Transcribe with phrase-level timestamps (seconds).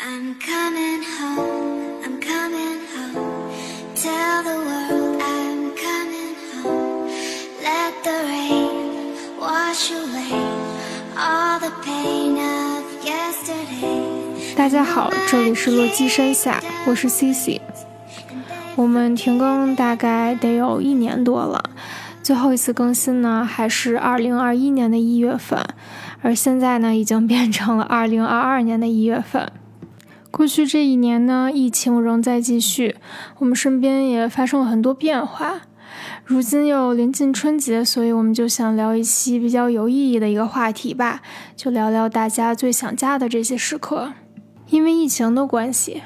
[0.00, 3.50] I'm coming home, I'm coming home.
[3.96, 7.10] Tell the world I'm coming home.
[7.60, 10.38] Let the rain wash away
[11.16, 14.54] all the pain of yesterday.
[14.54, 17.60] 大家好，这里是洛基山下，我是 Cici。
[18.76, 21.70] 我们停更大概得有一年多了，
[22.22, 25.60] 最后一次更新呢还是二零二一年的一月份，
[26.22, 29.50] 而现在呢已经变成了二零二二年的一月份。
[30.30, 32.96] 过去这一年呢，疫情仍在继续，
[33.38, 35.62] 我们身边也发生了很多变化。
[36.24, 41.22] 如今又临近春节，所以我们就想聊一期比较有意义的一个话题吧，
[41.56, 44.12] 就聊聊大家最想家的这些时刻。
[44.68, 46.02] 因为疫情的关系，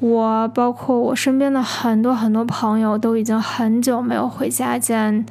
[0.00, 5.26] 我包括我身边的很多很多朋友都已经很久没有回家见，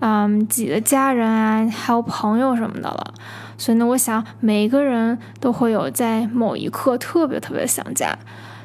[0.00, 3.14] 嗯，自己的家人啊，还有朋友什么的了。
[3.60, 8.18] 所以呢，我想每一个人都会有在某一刻特别特别想家，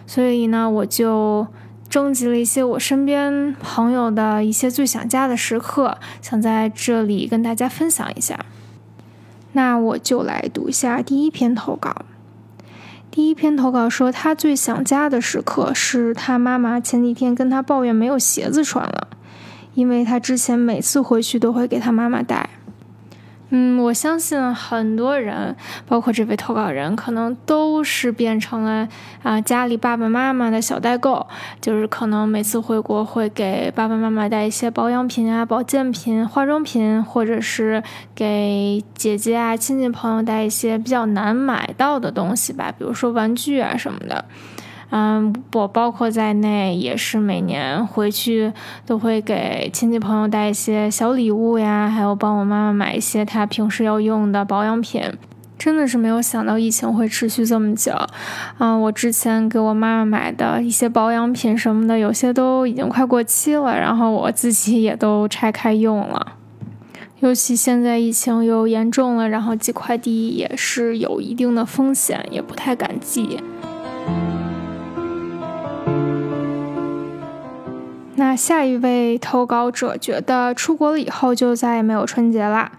[0.07, 1.45] 所以呢，我就
[1.89, 8.45] 征集了一些我身边朋友的一些最想家的时刻，想在这里跟大家分享一下。
[9.51, 11.93] 那我就来读一下第一篇投稿。
[13.11, 19.09] 第一篇投稿说，他最想家的时刻是他妈妈前几天跟他抱怨没有鞋子穿了，
[19.73, 22.49] 因为他之前每次回去都会给他妈妈带。
[23.49, 25.55] 嗯，我相信很多人，
[25.87, 28.87] 包括这位投稿人，可能都是变成了
[29.21, 31.25] 啊家里爸爸妈妈的小代购，
[31.61, 37.83] 就是可能每次回国会给爸爸妈妈带一些保养品啊、保健品、化妆品，或者是
[38.15, 44.25] 给姐姐啊、亲戚朋友带一些比较难买到的东西吧，比如说玩具啊什么的。
[44.91, 48.53] 嗯，我包括在内也是每年回去
[48.85, 55.01] 都会给亲戚朋友带一些小礼物呀，还有帮我妈妈买一些她平时要用的保养品。
[55.57, 57.93] 真的是没有想到疫情会持续这么久。
[58.57, 66.33] 嗯，我之前给我妈妈买的一些保养品什么的，有些都已经快过期了，然后我自己也都拆开用了。
[67.21, 73.39] 尤其现在疫情又严重了，然后寄快递也是有一定的风险，也不太敢寄。
[78.17, 82.71] 那下一位投稿者觉得出国了以后就再也没有春节啦，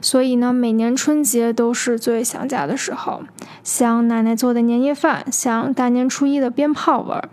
[0.00, 3.22] 所以呢，每年春节都是最想家的时候，
[3.62, 7.28] 想奶奶做的年夜饭，想大年初一的鞭炮味儿，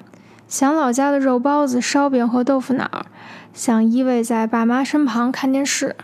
[0.50, 3.06] 想老家的肉包子、烧饼和豆腐脑，
[3.54, 5.96] 想依偎在爸妈身旁看电视。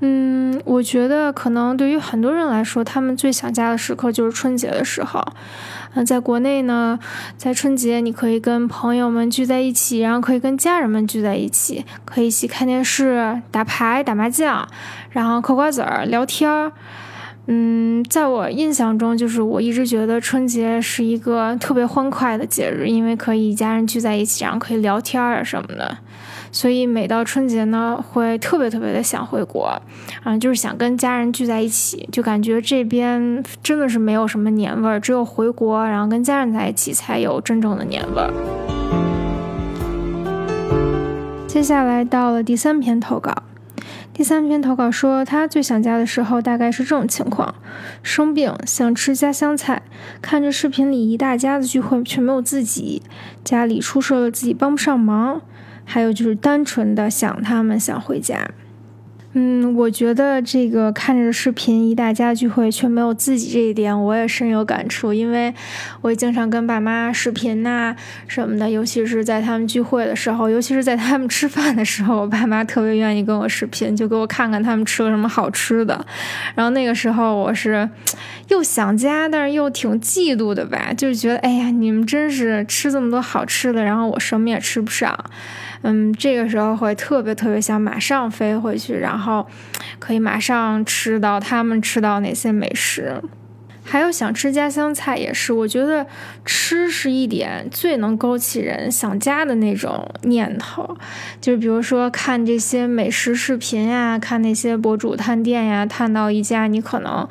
[0.00, 5.20] 嗯，我觉得可能对于很多人来说，他们最想家的时刻就是春节的时候。
[5.94, 6.98] 嗯，在国内呢，
[7.36, 14.68] 在春节你可以跟朋友们聚在一起，然后可以跟家人们聚在一起，可以一起看电视、打牌、打麻将，
[15.10, 16.70] 然后嗑瓜子儿、聊天儿。
[17.46, 25.96] 嗯，在我印象中，就是我一直觉得春节是一个特别欢快的节日，因为可以一家人聚在一起，然后可以聊天啊什么的。
[26.58, 29.80] 所以每到春节呢，会特别特别的想回国，
[30.24, 38.32] 啊，就是想跟家人聚在一起，就感觉这边真的是没有什么年味儿，只有回国，然后跟家人在一起才有真正的年味儿。
[41.46, 43.44] 接下来到了第三篇投稿，
[44.12, 47.54] 第三篇投稿说他最想家的时候大概是这种情况：
[48.02, 49.82] 生病想吃家乡菜，
[50.20, 53.02] 看着视频里一大家子聚会却没有自己，
[53.44, 55.40] 家里出事了自己帮不上忙。
[55.90, 58.50] 还有就是单纯的想他们，想回家。
[59.34, 65.12] 嗯，我觉得这个看着视频一大家聚会却没有自己这一点，我也深有感触。
[65.12, 65.54] 因为
[66.00, 67.94] 我也经常跟爸妈视频呐
[68.26, 76.04] 什么的，尤其是在他们聚会的时候，尤其是在他们吃饭的时候，我爸妈特别愿意跟我视频，就给我看看他们吃了什么好吃的。
[76.54, 77.88] 然后那个时候我是
[78.48, 85.16] 又想家，但是又挺嫉妒的吧，就是觉得哎呀，你们真是吃这么多好吃的，然后我什么也吃不上。
[85.82, 89.46] 嗯，这个时候会特别特别想马上飞回去，然后
[89.98, 93.22] 可以马上吃到他们吃到哪些美食，
[93.84, 95.52] 还有想吃家乡菜也是。
[95.52, 96.06] 我觉得
[96.44, 100.96] 吃是一点最能勾起人想家的那种念头，
[101.40, 107.28] 就是比如说看这些美食视频呀，看那些博主探店呀，探到一家你可能。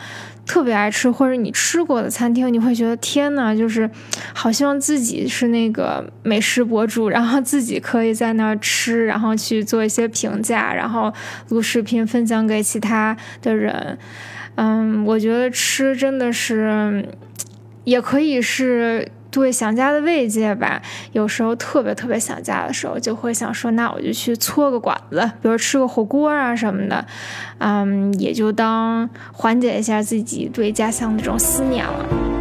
[0.48, 3.90] 特别爱吃或者你吃过的餐厅，你会觉得天呐，就是
[4.34, 11.14] 好希望自己是那个美食博主，然后自己可以在那儿吃，然后去做一些评价，然后
[11.50, 13.98] 录视频分享给其他的人。
[14.56, 17.06] 嗯，我觉得吃真的是
[17.84, 19.12] 也可以是。
[19.30, 20.82] 对想家的慰藉吧，
[21.12, 27.06] 有时候特别特别想家的时候，就会想说，那我就去搓个馆子，比如吃个火锅啊什么的，
[27.60, 32.37] 嗯，也就当缓解一下自己对家乡的这种思念了。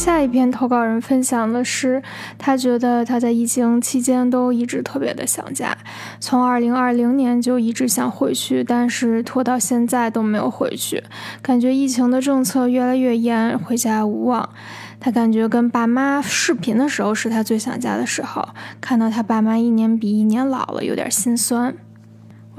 [0.00, 2.02] 下一篇投稿人分享的是，
[2.38, 5.76] 他觉得他在疫情期间都一直特别的想家，
[6.18, 11.04] 从二零二零年就一直想回去，但是拖到现在都没有回去，
[11.42, 14.48] 感觉疫情的政策越来越严，回家无望。
[14.98, 18.48] 他感觉跟爸妈视频的时候是他最想家的时候，
[18.80, 21.76] 看到他爸妈一年比一年老了，有点心酸。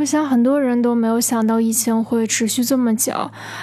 [0.01, 3.13] 我想很多人都没有想到疫情会持续这么久，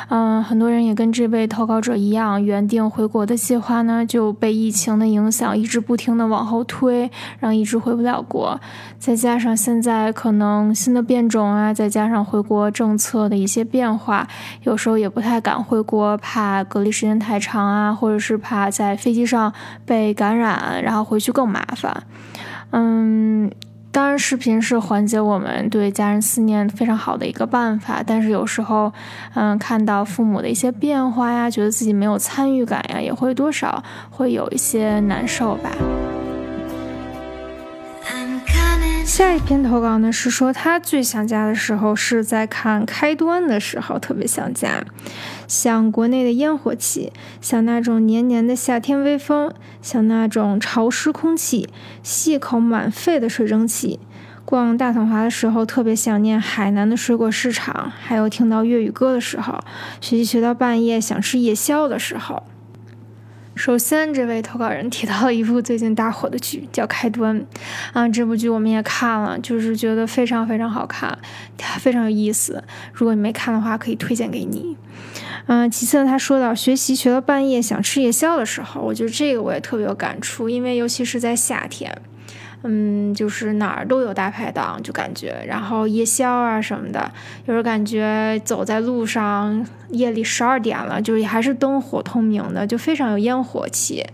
[0.08, 8.60] 嗯，很多人也跟这位投稿者一样，原定回国的计划呢就被疫情的影响一直不停的往后推，然后一直回不了国。
[9.00, 14.28] 再加上现在可能新的变种啊，再加上回国政策的一些变化，
[14.62, 19.52] 有时候也不太敢回国，怕隔离时间太长啊，或者是怕在飞机上
[19.84, 22.04] 被感染，然后回去更麻烦。
[22.70, 23.50] 嗯。
[23.90, 28.02] 当然，视频是缓解我们对家人思念非常好的一个办法。
[28.06, 28.92] 但是有时候，
[29.34, 35.70] 嗯，看到父母的一些变化呀，觉得自己没有参与感呀，也会多少会有一些难受吧。
[39.08, 44.84] 下一篇投稿呢是说，他最想家的时候是在看开端的时候，特别想家，
[45.48, 47.10] 想国内的烟火气，
[47.40, 49.50] 想那种黏黏的夏天微风，
[49.80, 51.70] 想那种潮湿空气，
[52.02, 53.98] 细口满肺的水蒸气。
[54.44, 59.58] 逛大统华的时候，特别想念海南的水果市场，还有听到粤语歌的时候，
[60.02, 62.42] 学习学到半夜想吃夜宵的时候。
[63.58, 67.36] 首先，这位投稿人提到了一部最近大火的剧，叫《开端》。
[67.92, 71.18] 啊，这部剧我们也看了，就是觉得非常非常好看，
[71.80, 72.62] 非常有意思。
[72.92, 74.76] 如果你没看的话，可以推荐给你。
[75.46, 81.92] 嗯，其次，他说到学习学到半夜想吃夜宵的时候，我觉得这个我也特别有感触，因为尤其是在夏天。
[82.64, 87.10] 嗯，就是哪儿都有大排档，就感觉，然后夜宵啊什么的，
[87.46, 94.04] 有时感觉走在路上，夜里十二点了，就还是灯火通明的，就非常有烟火气。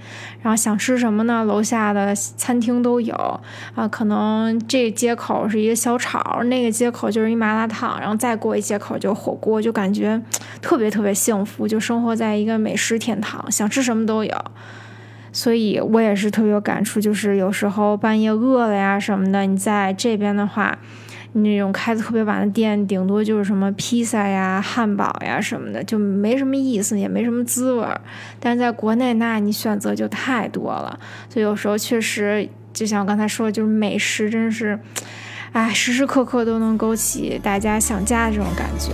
[0.43, 1.43] 然后想吃什么呢？
[1.45, 3.15] 楼下的餐厅都有
[3.75, 10.21] 啊，可能这街口是一个小炒，那个街口就是一麻辣烫，然后再过一街口就火锅，就感觉
[10.61, 14.45] 特别特别幸福，就生活在一个美食天堂，想吃什么都有。
[15.35, 20.79] 所以我也是特别有感触，就是有时候半夜饿了呀什么的，你在这边的话，
[21.33, 28.01] 那种开的特别晚的店，顶多就是什么披萨呀、汉堡呀什么的，就没什么意思，也没什么滋味儿。
[28.39, 30.97] 但是在国内，那你选择就太多了，
[31.29, 34.79] 所以有时候确实，就像我刚才说，就是美食真是，
[35.51, 38.93] 哎，时时刻刻都能勾起大家想家的这种感觉。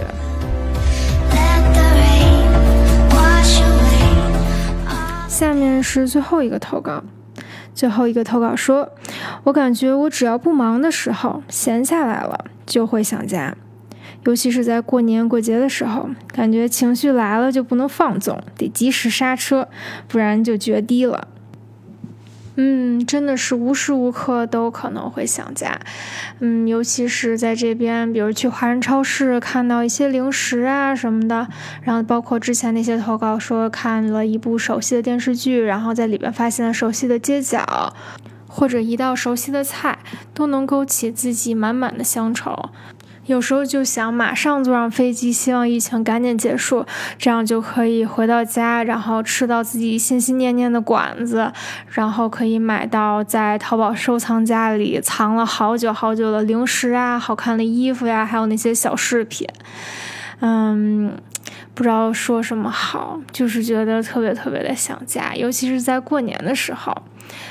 [5.40, 7.02] 下面是最后一个投稿，
[7.72, 8.90] 最后一个投稿说
[9.44, 13.56] ：“我感觉我只要不忙的时候，闲下来了就会想家，
[14.24, 19.66] 尤其是在过年过节的时候，感觉情绪来了就不能放纵，得及时刹车，
[20.06, 21.28] 不然就绝堤了。”
[22.62, 25.80] 嗯，真的是无时无刻都可能会想家，
[26.40, 31.48] 嗯，尤其是在这边，比如去华人超市看到一些零食啊什么的，
[31.80, 37.94] 然后包括之前那些投稿说看了一部熟悉的电视剧，然后在里边发现了熟悉的街角，
[38.46, 39.98] 或者一道熟悉的菜，
[40.34, 42.68] 都能勾起自己满满的乡愁。
[43.30, 46.84] 有时候就想马上坐上飞机，希望疫情赶紧结束，
[47.16, 51.52] 这样就可以回到家，然后吃到自己心心念念的馆子，
[51.90, 59.46] 然后可以买到在淘宝收藏夹里藏了好久好久的零食啊、好看的衣服呀，还有那些小饰品。
[60.40, 61.16] 嗯，
[61.72, 66.92] 不知道说什么好，就是觉得特别特别的想家，尤其是在过年的时候，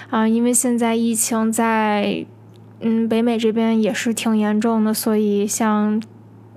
[0.09, 2.25] 啊，因为现在疫情在。
[2.81, 6.01] 嗯，北美这边也是挺严重的，所以像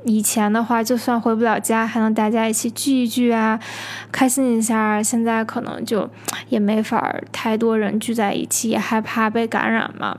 [0.05, 3.59] 以前的话，就算回不了家，还能大家一起聚一聚啊，
[4.11, 5.03] 开心一下。
[5.03, 6.09] 现在可能就
[6.49, 10.19] 也没法太多人聚在一起，也害怕被感染嘛。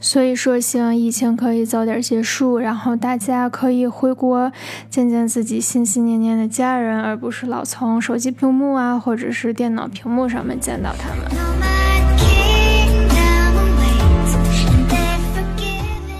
[0.00, 4.50] 所以说，希望疫情可以早点结束，然后大家可以回国
[4.90, 11.71] 见见自己心心念念的家人，而不是老从手机屏幕啊，或者是电脑屏幕上面见到他们。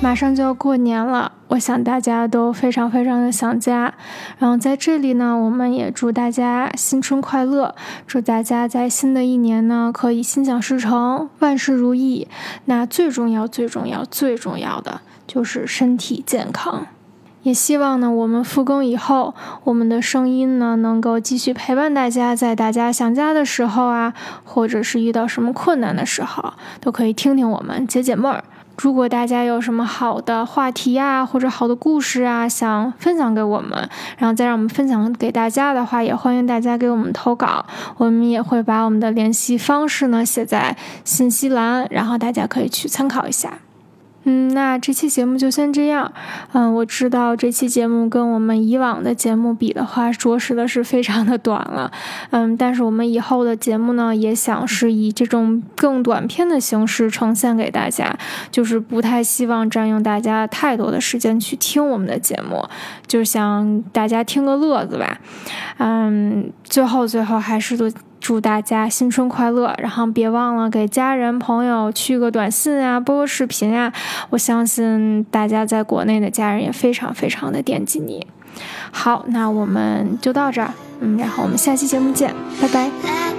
[0.03, 3.95] 马上就要过年了，我想大家都非常非常的想家。
[4.37, 7.73] 然后在这里呢，我们也祝大家新春快乐，
[8.05, 12.27] 祝大家在新的一年呢可以心想事成，万事如意。
[12.65, 16.85] 那最重要、最重要、最重要的就是身体健康。
[17.45, 19.33] 也希望呢，我们复工以后，
[19.63, 28.43] 我们的声音呢能够继续陪伴大家，在大家想家的时候啊，或者是遇到什么困难的时候，都可以听听我们解解闷儿。
[28.83, 37.65] 如果大家有什么好的话题啊，或者好的故事啊，想分享给我们，然后再让我们分享给大家的话，也欢迎大家给我们投稿。
[37.97, 43.53] 我们也会把我们的联系方式呢写在信息栏，然后大家可以去参考一下。
[44.25, 46.13] 嗯，那这期节目就先这样。
[46.53, 51.91] 嗯，我知道这期节目跟我们以往的节目比的话， 着实的是非常的短了。
[52.31, 58.17] 嗯，但是我们以后的节目呢，也想是以这种更短篇的形式呈现给大家，
[58.51, 62.65] 就是不太希望占用大家太多的时间去听我们的节目，
[63.07, 65.19] 就想大家听个乐子吧。
[65.79, 67.91] 嗯，最后最后还是都。
[68.23, 69.75] 祝大家新春快乐！
[69.79, 73.93] 然后别忘了给家人朋友去个短信啊，播个视频啊。
[74.31, 78.25] 我相信大家在国内的家人也非常非常的惦记你。
[78.93, 83.32] 好，那我们就到这儿，嗯，然后我们下期节目见，拜拜。